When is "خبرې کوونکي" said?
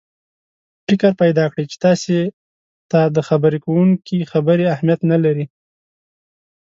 3.27-4.17